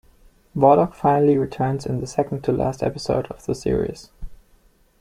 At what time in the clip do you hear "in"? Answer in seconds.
1.85-2.01